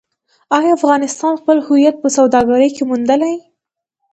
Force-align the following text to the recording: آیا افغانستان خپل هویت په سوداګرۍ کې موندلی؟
آیا 0.57 0.69
افغانستان 0.79 1.33
خپل 1.41 1.57
هویت 1.67 1.95
په 1.99 2.07
سوداګرۍ 2.17 2.69
کې 2.75 2.83
موندلی؟ 2.89 3.35